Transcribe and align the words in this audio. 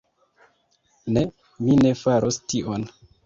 Ne, 1.17 1.23
mi 1.67 1.77
ne 1.83 1.93
faros 2.01 2.43
tion. 2.55 2.89